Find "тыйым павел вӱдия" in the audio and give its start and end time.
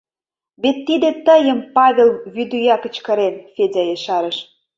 1.25-2.75